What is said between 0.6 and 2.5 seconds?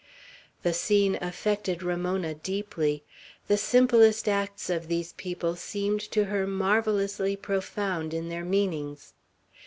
The scene affected Ramona